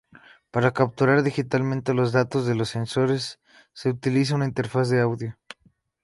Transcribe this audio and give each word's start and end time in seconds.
Para 0.49 0.73
capturar 0.73 1.21
digitalmente 1.21 1.93
los 1.93 2.11
datos 2.11 2.47
de 2.47 2.55
los 2.55 2.69
sensores 2.69 3.39
se 3.71 3.89
utiliza 3.89 4.33
una 4.33 4.45
interfaz 4.45 4.89
de 4.89 4.99
audio. 4.99 5.37